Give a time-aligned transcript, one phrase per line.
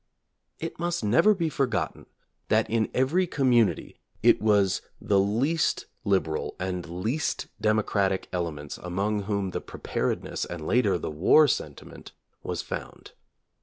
[0.59, 2.07] It must never be forgotten
[2.47, 9.51] that in every community it was the least liberal and least democratic elements among whom
[9.51, 13.11] the preparedness and later the war sentiment was found.